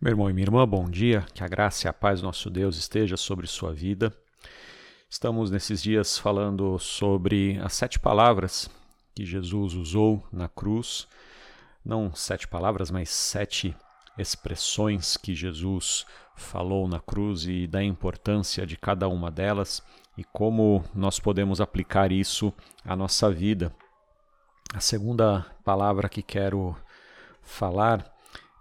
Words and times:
Meu 0.00 0.12
irmão 0.12 0.30
e 0.30 0.32
minha 0.32 0.44
irmã, 0.44 0.64
bom 0.64 0.88
dia. 0.88 1.26
Que 1.34 1.42
a 1.42 1.48
graça 1.48 1.84
e 1.84 1.90
a 1.90 1.92
paz 1.92 2.20
do 2.20 2.26
nosso 2.28 2.48
Deus 2.48 2.76
esteja 2.76 3.16
sobre 3.16 3.48
sua 3.48 3.72
vida. 3.72 4.14
Estamos 5.10 5.50
nesses 5.50 5.82
dias 5.82 6.16
falando 6.16 6.78
sobre 6.78 7.58
as 7.58 7.72
sete 7.72 7.98
palavras 7.98 8.70
que 9.12 9.26
Jesus 9.26 9.74
usou 9.74 10.24
na 10.32 10.48
cruz. 10.48 11.08
Não 11.84 12.14
sete 12.14 12.46
palavras, 12.46 12.92
mas 12.92 13.10
sete 13.10 13.74
expressões 14.16 15.16
que 15.16 15.34
Jesus 15.34 16.06
falou 16.36 16.86
na 16.86 17.00
cruz 17.00 17.44
e 17.46 17.66
da 17.66 17.82
importância 17.82 18.64
de 18.64 18.76
cada 18.76 19.08
uma 19.08 19.32
delas 19.32 19.82
e 20.16 20.22
como 20.22 20.84
nós 20.94 21.18
podemos 21.18 21.60
aplicar 21.60 22.12
isso 22.12 22.54
à 22.84 22.94
nossa 22.94 23.32
vida. 23.32 23.74
A 24.72 24.78
segunda 24.78 25.44
palavra 25.64 26.08
que 26.08 26.22
quero 26.22 26.76
falar 27.42 28.16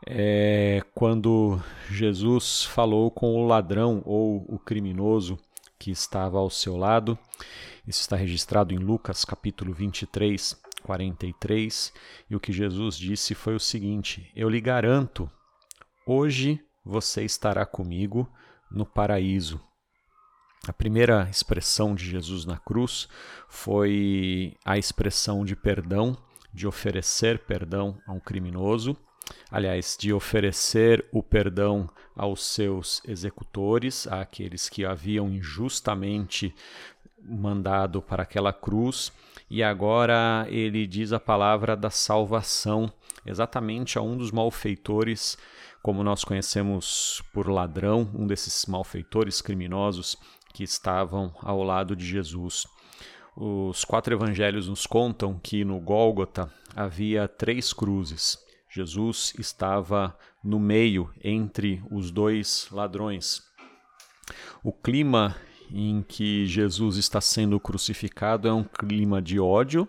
é 0.10 0.82
quando 0.94 1.62
Jesus 1.90 2.64
falou 2.64 3.12
com 3.12 3.36
o 3.36 3.46
ladrão 3.46 4.02
ou 4.06 4.46
o 4.48 4.58
criminoso 4.58 5.38
que 5.78 5.92
estava 5.92 6.38
ao 6.38 6.50
seu 6.50 6.78
lado. 6.78 7.20
Isso 7.86 8.02
está 8.02 8.16
registrado 8.16 8.74
em 8.74 8.78
Lucas 8.78 9.26
capítulo 9.26 9.74
23, 9.74 10.58
43. 10.82 11.94
E 12.30 12.36
o 12.36 12.40
que 12.40 12.54
Jesus 12.54 12.98
disse 12.98 13.36
foi 13.36 13.56
o 13.56 13.60
seguinte: 13.60 14.32
Eu 14.34 14.50
lhe 14.50 14.62
garanto, 14.62 15.30
hoje 16.06 16.64
você 16.86 17.26
estará 17.26 17.66
comigo 17.66 18.32
no 18.72 18.86
paraíso. 18.86 19.60
A 20.68 20.74
primeira 20.74 21.30
expressão 21.30 21.94
de 21.94 22.10
Jesus 22.10 22.46
na 22.46 22.58
cruz 22.58 23.10
foi 23.50 24.56
a 24.66 24.78
expressão 24.78 25.44
de 25.44 25.56
perdão, 25.56 26.18
de 26.54 26.66
oferecer 26.66 27.40
perdão 27.40 27.98
a 28.08 28.14
um 28.14 28.20
criminoso 28.20 28.98
aliás, 29.52 29.96
de 30.00 30.14
oferecer 30.14 31.06
o 31.12 31.22
perdão 31.24 31.90
aos 32.16 32.44
seus 32.44 33.02
executores, 33.08 34.08
àqueles 34.08 34.70
que 34.70 34.86
haviam 34.86 35.30
injustamente 35.30 36.54
mandado 37.22 38.02
para 38.02 38.24
aquela 38.24 38.54
cruz, 38.54 39.12
e 39.50 39.64
agora 39.64 40.46
ele 40.50 40.88
diz 40.88 41.14
a 41.14 41.20
palavra 41.20 41.76
da 41.76 41.90
salvação, 41.90 42.92
exatamente 43.26 43.98
a 43.98 44.02
um 44.02 44.18
dos 44.18 44.32
malfeitores, 44.32 45.38
como 45.82 46.04
nós 46.04 46.24
conhecemos 46.24 47.22
por 47.34 47.50
ladrão, 47.50 48.10
um 48.14 48.26
desses 48.28 48.66
malfeitores 48.66 49.42
criminosos 49.42 50.18
que 50.54 50.64
estavam 50.64 51.34
ao 51.42 51.64
lado 51.64 51.96
de 51.96 52.06
Jesus. 52.06 52.66
Os 53.36 53.86
quatro 53.86 54.14
evangelhos 54.14 54.68
nos 54.68 54.88
contam 54.88 55.40
que 55.42 55.64
no 55.64 55.80
Gólgota 55.80 56.52
havia 56.76 57.28
três 57.28 57.72
cruzes. 57.72 58.47
Jesus 58.78 59.34
estava 59.40 60.16
no 60.44 60.60
meio 60.60 61.12
entre 61.24 61.82
os 61.90 62.12
dois 62.12 62.68
ladrões. 62.72 63.42
O 64.64 64.72
clima 64.72 65.36
em 65.72 66.04
que 66.08 66.46
Jesus 66.46 66.98
está 66.98 67.20
sendo 67.20 67.60
crucificado 67.60 68.48
é 68.48 68.54
um 68.54 68.64
clima 68.64 69.20
de 69.20 69.40
ódio 69.40 69.88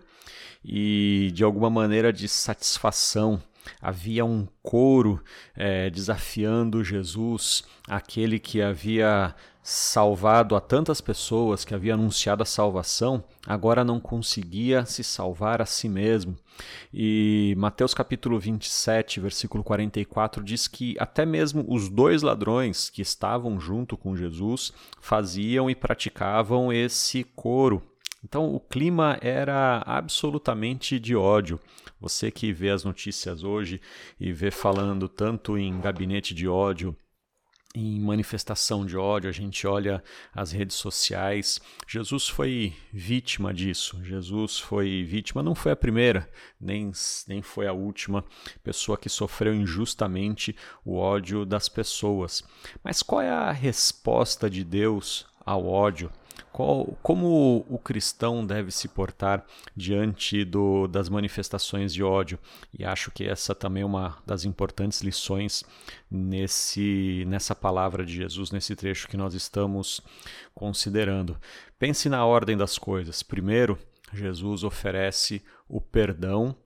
e 0.65 1.31
de 1.35 1.45
alguma 1.45 1.69
maneira 1.69 2.11
de 2.11 2.27
satisfação. 2.29 3.43
Havia 3.79 4.25
um 4.25 4.49
coro 4.63 5.23
é, 5.55 5.91
desafiando 5.91 6.83
Jesus, 6.83 7.65
aquele 7.87 8.39
que 8.39 8.63
havia 8.63 9.35
salvado 9.69 10.57
a 10.57 10.63
tantas 10.63 10.99
pessoas, 10.99 11.63
que 11.63 11.75
havia 11.75 11.93
anunciado 11.93 12.43
a 12.43 12.47
salvação, 12.47 13.23
agora 13.47 13.85
não 13.85 14.01
conseguia 14.01 14.87
se 14.87 15.05
salvar 15.05 15.61
a 15.61 15.67
si 15.67 15.91
mesmo. 15.91 16.35
E 16.93 17.55
Mateus 17.59 17.93
capítulo 17.93 18.41
27, 18.41 19.21
versículo 19.21 19.63
44 19.63 20.43
diz 20.43 20.67
que 20.67 20.97
até 20.99 21.27
mesmo 21.27 21.67
os 21.69 21.91
dois 21.91 22.23
ladrões 22.23 22.89
que 22.89 23.03
estavam 23.03 23.61
junto 23.61 23.95
com 23.95 24.17
Jesus 24.17 24.73
faziam 25.03 25.69
e 25.69 25.75
praticavam 25.75 26.73
esse 26.73 27.23
coro. 27.23 27.83
Então 28.25 28.55
o 28.55 28.59
clima 28.59 29.19
era 29.21 29.83
absolutamente 29.85 30.99
de 30.99 31.15
ódio. 31.15 31.61
Você 32.01 32.31
que 32.31 32.55
vê 32.55 32.71
as 32.71 32.85
notícias 32.85 33.45
hoje 33.45 33.83
e 34.19 34.33
vê 34.33 34.51
falando 34.51 35.11
tanto 35.11 35.59
em 35.59 35.79
gabinete 35.79 36.35
de 36.35 36.49
ódio, 36.49 36.97
em 37.79 38.01
manifestação 38.01 38.85
de 38.85 38.97
ódio, 38.97 39.31
a 39.31 39.33
gente 39.33 39.65
olha 39.67 40.03
as 40.35 40.51
redes 40.51 40.77
sociais. 40.77 41.61
Jesus 41.87 42.29
foi 42.29 42.75
vítima 42.93 43.55
disso. 43.55 44.03
Jesus 44.03 44.59
foi 44.59 45.05
vítima, 45.05 45.45
não 45.45 45.55
foi 45.55 45.71
a 45.71 45.77
primeira, 45.77 46.29
nem, 46.61 46.91
nem 47.29 47.41
foi 47.41 47.69
a 47.69 47.73
última 47.73 48.25
pessoa 48.65 48.99
que 48.99 49.09
sofreu 49.09 49.55
injustamente 49.55 50.57
o 50.85 50.97
ódio 50.97 51.47
das 51.47 51.69
pessoas. 51.69 52.43
Mas 52.83 53.01
qual 53.01 53.21
é 53.21 53.31
a 53.31 53.53
resposta 53.53 54.51
de 54.51 54.65
Deus 54.65 55.25
ao 55.47 55.65
ódio? 55.65 56.11
Qual, 56.53 56.87
como 57.03 57.65
o 57.69 57.79
cristão 57.79 58.45
deve 58.45 58.71
se 58.71 58.89
portar 58.89 59.45
diante 59.77 60.45
do, 60.45 60.87
das 60.89 61.09
manifestações 61.09 61.93
de 61.93 62.03
ódio? 62.03 62.39
E 62.77 62.85
acho 62.85 63.11
que 63.11 63.25
essa 63.25 63.55
também 63.55 63.83
é 63.83 63.87
uma 63.87 64.19
das 64.27 64.45
importantes 64.45 65.01
lições 65.03 65.63
nesse, 66.11 67.25
nessa 67.27 67.55
palavra 67.55 68.05
de 68.05 68.15
Jesus, 68.15 68.51
nesse 68.51 68.75
trecho 68.75 69.09
que 69.09 69.17
nós 69.17 69.35
estamos 69.35 70.01
considerando. 70.55 71.37
Pense 71.79 72.09
na 72.09 72.25
ordem 72.25 72.57
das 72.57 72.79
coisas. 72.79 73.23
Primeiro, 73.23 73.79
Jesus 74.13 74.65
oferece 74.65 75.43
o 75.69 75.81
perdão 75.81 76.57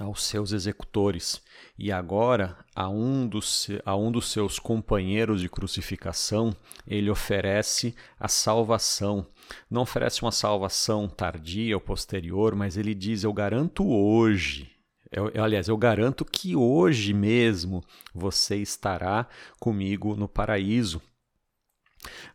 aos 0.00 0.24
seus 0.24 0.52
executores 0.52 1.42
e 1.78 1.90
agora 1.90 2.56
a 2.74 2.88
um, 2.88 3.26
dos, 3.26 3.68
a 3.84 3.96
um 3.96 4.10
dos 4.10 4.30
seus 4.30 4.58
companheiros 4.58 5.40
de 5.40 5.48
crucificação 5.48 6.54
ele 6.86 7.10
oferece 7.10 7.94
a 8.18 8.28
salvação. 8.28 9.26
Não 9.70 9.82
oferece 9.82 10.22
uma 10.22 10.32
salvação 10.32 11.08
tardia 11.08 11.76
ou 11.76 11.80
posterior, 11.80 12.54
mas 12.54 12.76
ele 12.76 12.94
diz: 12.94 13.24
Eu 13.24 13.32
garanto 13.32 13.86
hoje. 13.86 14.70
Eu, 15.10 15.30
aliás, 15.40 15.68
eu 15.68 15.76
garanto 15.76 16.24
que 16.24 16.56
hoje 16.56 17.12
mesmo 17.12 17.84
você 18.12 18.56
estará 18.56 19.28
comigo 19.60 20.16
no 20.16 20.28
paraíso. 20.28 21.00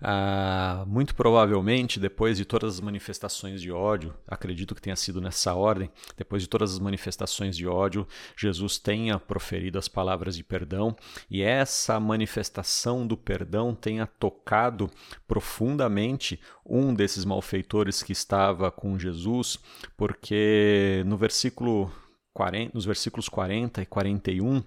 Ah, 0.02 0.84
muito 0.88 1.16
provavelmente, 1.16 2.00
depois 2.00 2.38
de 2.38 2.46
todas 2.46 2.76
as 2.76 2.80
manifestações 2.82 3.62
de 3.62 3.72
ódio, 3.72 4.14
acredito 4.28 4.74
que 4.74 4.82
tenha 4.82 4.96
sido 4.96 5.22
nessa 5.22 5.54
ordem, 5.54 5.92
depois 6.18 6.42
de 6.42 6.50
todas 6.50 6.74
as 6.74 6.80
manifestações 6.80 7.56
de 7.56 7.68
ódio, 7.68 8.08
Jesus 8.38 8.78
tenha 8.78 9.20
proferido 9.20 9.78
as 9.78 9.88
palavras 9.88 10.36
de 10.36 10.44
perdão 10.44 10.96
e 11.30 11.42
essa 11.42 12.00
manifestação 12.00 13.06
do 13.06 13.18
perdão 13.18 13.76
tenha 13.76 14.06
tocado 14.06 14.90
profundamente 15.28 16.40
um 16.66 16.94
desses 16.94 17.26
malfeitores 17.26 18.04
que 18.04 18.12
estava 18.12 18.72
com 18.72 18.98
Jesus, 18.98 19.58
porque 19.98 21.04
no 21.06 21.18
versículo 21.18 21.92
40, 22.34 22.72
nos 22.74 22.86
versículos 22.86 23.28
40 23.28 23.82
e 23.82 23.86
41, 23.86 24.64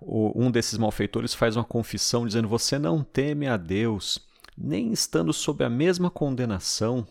um 0.00 0.50
desses 0.50 0.78
malfeitores 0.78 1.34
faz 1.34 1.56
uma 1.56 1.64
confissão 1.64 2.26
dizendo: 2.26 2.48
Você 2.48 2.78
não 2.78 3.02
teme 3.02 3.46
a 3.46 3.56
Deus 3.56 4.20
nem 4.56 4.92
estando 4.92 5.32
sob 5.32 5.64
a 5.64 5.70
mesma 5.70 6.10
condenação, 6.10 7.06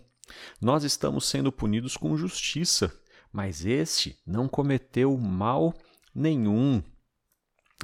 nós 0.60 0.84
estamos 0.84 1.26
sendo 1.26 1.52
punidos 1.52 1.96
com 1.96 2.18
justiça, 2.18 2.92
mas 3.32 3.66
este 3.66 4.18
não 4.26 4.48
cometeu 4.48 5.18
mal 5.18 5.74
nenhum. 6.14 6.82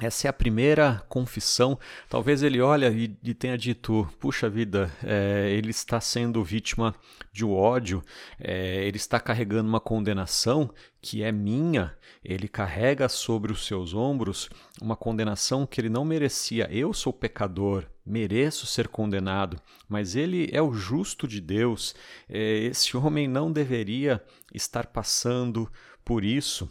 Essa 0.00 0.26
é 0.26 0.30
a 0.30 0.32
primeira 0.32 1.04
confissão. 1.08 1.78
Talvez 2.08 2.42
ele 2.42 2.60
olhe 2.60 2.88
e, 2.88 3.30
e 3.30 3.34
tenha 3.34 3.58
dito: 3.58 4.08
puxa 4.18 4.48
vida, 4.48 4.90
é, 5.04 5.50
ele 5.50 5.70
está 5.70 6.00
sendo 6.00 6.42
vítima 6.42 6.94
de 7.30 7.44
ódio, 7.44 8.02
é, 8.40 8.84
ele 8.86 8.96
está 8.96 9.20
carregando 9.20 9.68
uma 9.68 9.80
condenação 9.80 10.72
que 11.00 11.22
é 11.22 11.30
minha, 11.30 11.94
ele 12.24 12.48
carrega 12.48 13.08
sobre 13.08 13.52
os 13.52 13.66
seus 13.66 13.94
ombros 13.94 14.48
uma 14.80 14.96
condenação 14.96 15.66
que 15.66 15.80
ele 15.80 15.90
não 15.90 16.04
merecia. 16.04 16.68
Eu 16.72 16.92
sou 16.94 17.12
pecador, 17.12 17.86
mereço 18.04 18.66
ser 18.66 18.88
condenado, 18.88 19.60
mas 19.88 20.16
ele 20.16 20.48
é 20.52 20.60
o 20.60 20.72
justo 20.72 21.26
de 21.28 21.40
Deus. 21.40 21.94
É, 22.28 22.58
esse 22.64 22.96
homem 22.96 23.28
não 23.28 23.52
deveria 23.52 24.22
estar 24.52 24.86
passando 24.86 25.70
por 26.04 26.24
isso. 26.24 26.70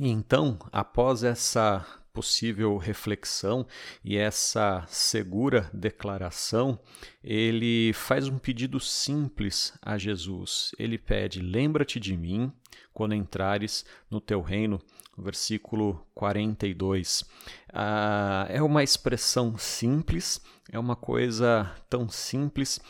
E 0.00 0.08
então, 0.08 0.58
após 0.72 1.22
essa 1.22 1.86
possível 2.12 2.76
reflexão 2.76 3.66
e 4.04 4.16
essa 4.16 4.84
segura 4.86 5.70
declaração, 5.72 6.78
ele 7.22 7.92
faz 7.94 8.28
um 8.28 8.38
pedido 8.38 8.78
simples 8.78 9.72
a 9.82 9.96
Jesus. 9.96 10.72
Ele 10.78 10.98
pede: 10.98 11.40
Lembra-te 11.40 11.98
de 11.98 12.16
mim 12.16 12.52
quando 12.92 13.14
entrares 13.14 13.84
no 14.10 14.20
teu 14.20 14.40
reino. 14.40 14.80
Versículo 15.16 16.06
42. 16.14 17.24
Ah, 17.72 18.46
é 18.48 18.62
uma 18.62 18.82
expressão 18.82 19.58
simples, 19.58 20.40
é 20.70 20.78
uma 20.78 20.96
coisa 20.96 21.70
tão 21.88 22.08
simples. 22.08 22.80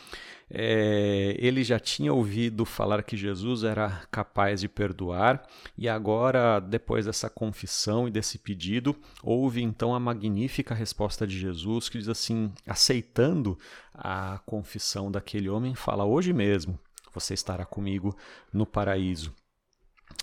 É, 0.55 1.35
ele 1.39 1.63
já 1.63 1.79
tinha 1.79 2.13
ouvido 2.13 2.63
falar 2.63 3.01
que 3.01 3.17
Jesus 3.17 3.63
era 3.63 4.05
capaz 4.11 4.61
de 4.61 4.69
perdoar, 4.69 5.43
e 5.75 5.89
agora, 5.89 6.59
depois 6.59 7.07
dessa 7.07 7.27
confissão 7.27 8.07
e 8.07 8.11
desse 8.11 8.37
pedido, 8.37 8.95
houve 9.23 9.63
então 9.63 9.95
a 9.95 9.99
magnífica 9.99 10.75
resposta 10.75 11.25
de 11.25 11.39
Jesus, 11.39 11.89
que 11.89 11.97
diz 11.97 12.07
assim: 12.07 12.51
aceitando 12.67 13.57
a 13.93 14.39
confissão 14.45 15.11
daquele 15.11 15.49
homem, 15.49 15.73
fala: 15.73 16.05
Hoje 16.05 16.31
mesmo 16.31 16.79
você 17.13 17.33
estará 17.33 17.65
comigo 17.65 18.15
no 18.53 18.65
paraíso. 18.65 19.33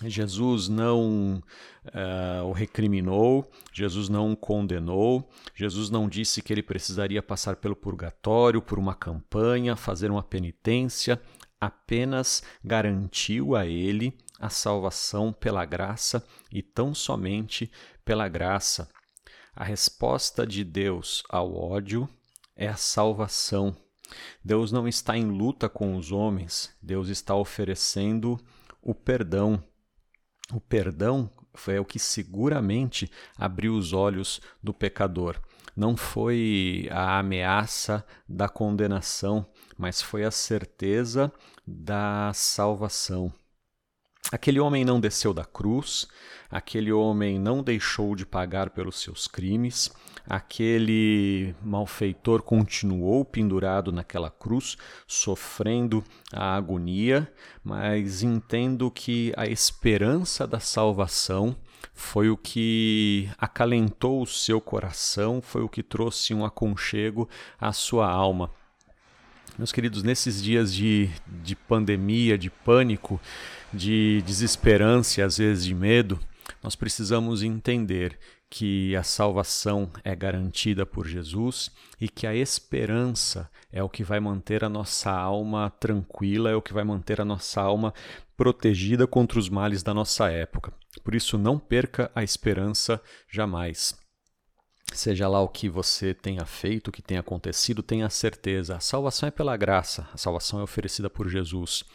Jesus 0.03 0.67
não 0.67 1.43
uh, 1.85 2.45
o 2.45 2.51
recriminou, 2.51 3.49
Jesus 3.71 4.09
não 4.09 4.31
o 4.31 4.37
condenou, 4.37 5.29
Jesus 5.53 5.89
não 5.89 6.09
disse 6.09 6.41
que 6.41 6.51
ele 6.51 6.63
precisaria 6.63 7.21
passar 7.21 7.57
pelo 7.57 7.75
purgatório, 7.75 8.61
por 8.61 8.79
uma 8.79 8.95
campanha, 8.95 9.75
fazer 9.75 10.09
uma 10.09 10.23
penitência, 10.23 11.21
apenas 11.59 12.41
garantiu 12.63 13.55
a 13.55 13.65
ele 13.67 14.17
a 14.39 14.49
salvação 14.49 15.31
pela 15.31 15.63
graça 15.65 16.25
e 16.51 16.63
tão 16.63 16.95
somente 16.95 17.71
pela 18.03 18.27
graça. 18.27 18.89
A 19.55 19.63
resposta 19.63 20.47
de 20.47 20.63
Deus 20.63 21.23
ao 21.29 21.53
ódio 21.53 22.09
é 22.55 22.67
a 22.67 22.75
salvação. 22.75 23.75
Deus 24.43 24.71
não 24.71 24.87
está 24.87 25.15
em 25.15 25.25
luta 25.25 25.69
com 25.69 25.95
os 25.95 26.11
homens, 26.11 26.75
Deus 26.81 27.09
está 27.09 27.35
oferecendo 27.35 28.39
o 28.81 28.95
perdão. 28.95 29.63
O 30.53 30.59
perdão 30.59 31.29
foi 31.53 31.79
o 31.79 31.85
que 31.85 31.99
seguramente 31.99 33.09
abriu 33.37 33.75
os 33.75 33.93
olhos 33.93 34.41
do 34.61 34.73
pecador. 34.73 35.39
Não 35.75 35.95
foi 35.95 36.87
a 36.91 37.19
ameaça 37.19 38.05
da 38.27 38.49
condenação, 38.49 39.45
mas 39.77 40.01
foi 40.01 40.23
a 40.23 40.31
certeza 40.31 41.31
da 41.65 42.31
salvação. 42.33 43.33
Aquele 44.29 44.59
homem 44.59 44.85
não 44.85 44.99
desceu 44.99 45.33
da 45.33 45.43
cruz, 45.43 46.07
aquele 46.49 46.91
homem 46.91 47.39
não 47.39 47.63
deixou 47.63 48.15
de 48.15 48.25
pagar 48.25 48.69
pelos 48.69 49.01
seus 49.01 49.27
crimes, 49.27 49.91
aquele 50.25 51.53
malfeitor 51.61 52.41
continuou 52.41 53.25
pendurado 53.25 53.91
naquela 53.91 54.29
cruz, 54.29 54.77
sofrendo 55.07 56.03
a 56.31 56.55
agonia, 56.55 57.31
mas 57.63 58.23
entendo 58.23 58.89
que 58.91 59.33
a 59.35 59.47
esperança 59.47 60.47
da 60.47 60.59
salvação 60.59 61.55
foi 61.93 62.29
o 62.29 62.37
que 62.37 63.29
acalentou 63.37 64.21
o 64.21 64.27
seu 64.27 64.61
coração, 64.61 65.41
foi 65.41 65.61
o 65.61 65.69
que 65.69 65.83
trouxe 65.83 66.33
um 66.33 66.45
aconchego 66.45 67.27
à 67.59 67.73
sua 67.73 68.09
alma. 68.09 68.49
Meus 69.57 69.71
queridos, 69.71 70.01
nesses 70.01 70.41
dias 70.41 70.73
de, 70.73 71.09
de 71.27 71.55
pandemia, 71.55 72.37
de 72.37 72.49
pânico, 72.49 73.19
de 73.73 74.21
desesperança 74.23 75.19
e 75.19 75.23
às 75.23 75.37
vezes 75.37 75.65
de 75.65 75.73
medo, 75.73 76.19
nós 76.63 76.75
precisamos 76.75 77.43
entender 77.43 78.17
que 78.49 78.93
a 78.97 79.03
salvação 79.03 79.89
é 80.03 80.13
garantida 80.13 80.85
por 80.85 81.07
Jesus 81.07 81.71
e 81.99 82.09
que 82.09 82.27
a 82.27 82.35
esperança 82.35 83.49
é 83.71 83.81
o 83.81 83.87
que 83.87 84.03
vai 84.03 84.19
manter 84.19 84.63
a 84.63 84.69
nossa 84.69 85.09
alma 85.09 85.69
tranquila, 85.79 86.49
é 86.49 86.55
o 86.55 86.61
que 86.61 86.73
vai 86.73 86.83
manter 86.83 87.21
a 87.21 87.25
nossa 87.25 87.61
alma 87.61 87.93
protegida 88.35 89.07
contra 89.07 89.39
os 89.39 89.47
males 89.47 89.81
da 89.81 89.93
nossa 89.93 90.29
época. 90.29 90.73
Por 91.01 91.15
isso, 91.15 91.37
não 91.37 91.57
perca 91.57 92.11
a 92.13 92.23
esperança 92.23 93.01
jamais. 93.29 93.97
Seja 94.93 95.29
lá 95.29 95.39
o 95.39 95.47
que 95.47 95.69
você 95.69 96.13
tenha 96.13 96.45
feito, 96.45 96.89
o 96.89 96.91
que 96.91 97.01
tenha 97.01 97.21
acontecido, 97.21 97.81
tenha 97.81 98.09
certeza. 98.09 98.75
A 98.75 98.81
salvação 98.81 99.27
é 99.27 99.31
pela 99.31 99.55
graça, 99.55 100.09
a 100.13 100.17
salvação 100.17 100.59
é 100.59 100.63
oferecida 100.63 101.09
por 101.09 101.29
Jesus. 101.29 101.85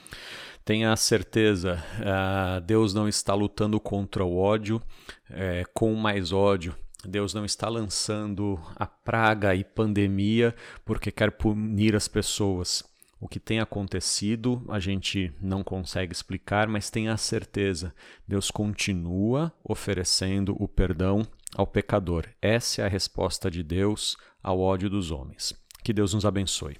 Tenha 0.66 0.96
certeza, 0.96 1.80
uh, 2.00 2.60
Deus 2.60 2.92
não 2.92 3.08
está 3.08 3.32
lutando 3.34 3.78
contra 3.78 4.24
o 4.24 4.36
ódio 4.36 4.82
é, 5.30 5.64
com 5.72 5.94
mais 5.94 6.32
ódio. 6.32 6.74
Deus 7.04 7.32
não 7.32 7.44
está 7.44 7.68
lançando 7.68 8.60
a 8.74 8.84
praga 8.84 9.54
e 9.54 9.62
pandemia 9.62 10.52
porque 10.84 11.12
quer 11.12 11.30
punir 11.30 11.94
as 11.94 12.08
pessoas. 12.08 12.82
O 13.20 13.28
que 13.28 13.38
tem 13.38 13.60
acontecido 13.60 14.60
a 14.68 14.80
gente 14.80 15.32
não 15.40 15.62
consegue 15.62 16.12
explicar, 16.12 16.66
mas 16.66 16.90
tenha 16.90 17.12
a 17.12 17.16
certeza: 17.16 17.94
Deus 18.26 18.50
continua 18.50 19.52
oferecendo 19.62 20.56
o 20.60 20.66
perdão 20.66 21.24
ao 21.54 21.64
pecador. 21.64 22.26
Essa 22.42 22.82
é 22.82 22.86
a 22.86 22.88
resposta 22.88 23.48
de 23.48 23.62
Deus 23.62 24.16
ao 24.42 24.58
ódio 24.58 24.90
dos 24.90 25.12
homens. 25.12 25.54
Que 25.84 25.92
Deus 25.92 26.12
nos 26.12 26.26
abençoe. 26.26 26.76